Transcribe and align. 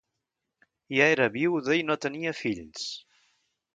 Ja 0.95 1.09
era 1.17 1.27
viuda 1.35 1.77
i 1.81 1.85
no 1.91 1.99
tenia 2.07 2.33
fills. 2.41 2.89